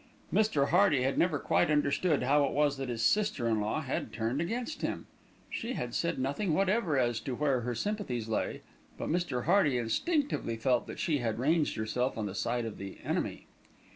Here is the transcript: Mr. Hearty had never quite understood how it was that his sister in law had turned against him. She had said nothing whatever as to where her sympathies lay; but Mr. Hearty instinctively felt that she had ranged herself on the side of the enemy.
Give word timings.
Mr. 0.33 0.69
Hearty 0.69 1.03
had 1.03 1.19
never 1.19 1.37
quite 1.37 1.69
understood 1.69 2.23
how 2.23 2.43
it 2.45 2.53
was 2.53 2.77
that 2.77 2.89
his 2.89 3.03
sister 3.03 3.47
in 3.47 3.61
law 3.61 3.81
had 3.81 4.11
turned 4.11 4.41
against 4.41 4.81
him. 4.81 5.05
She 5.51 5.73
had 5.73 5.93
said 5.93 6.17
nothing 6.17 6.55
whatever 6.55 6.97
as 6.97 7.19
to 7.19 7.35
where 7.35 7.61
her 7.61 7.75
sympathies 7.75 8.27
lay; 8.27 8.63
but 8.97 9.09
Mr. 9.09 9.43
Hearty 9.45 9.77
instinctively 9.77 10.57
felt 10.57 10.87
that 10.87 10.97
she 10.97 11.19
had 11.19 11.37
ranged 11.37 11.75
herself 11.75 12.17
on 12.17 12.25
the 12.25 12.33
side 12.33 12.65
of 12.65 12.79
the 12.79 12.97
enemy. 13.03 13.45